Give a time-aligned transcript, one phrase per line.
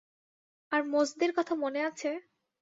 [0.71, 2.09] আর মোজদের কথা মনে আছে?